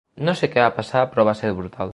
No 0.27 0.33
sé 0.39 0.47
per 0.47 0.55
què 0.55 0.63
va 0.63 0.71
passar, 0.79 1.05
però 1.13 1.29
va 1.31 1.39
ser 1.43 1.57
brutal. 1.63 1.89